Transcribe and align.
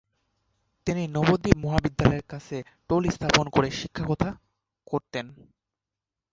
তিনি 0.87 1.03
নবদ্বীপ 1.07 1.57
মহাবিদ্যালয়ের 1.57 2.25
কাছে 2.29 2.57
টোল 2.89 3.03
স্থাপন 3.09 3.45
করে 3.49 3.69
শিক্ষকতা 3.79 4.29
করতেন। 4.87 5.25